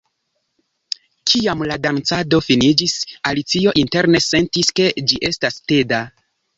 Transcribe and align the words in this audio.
Kiam 1.31 1.61
la 1.73 1.77
dancado 1.83 2.41
finiĝis, 2.47 2.97
Alicio 3.33 3.77
interne 3.85 4.25
sentis 4.33 4.77
ke 4.81 4.93
ĝi 5.09 5.25
estas 5.35 5.65
teda. 5.73 6.07